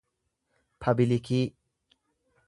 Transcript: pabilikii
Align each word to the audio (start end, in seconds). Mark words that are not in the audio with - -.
pabilikii 0.79 1.43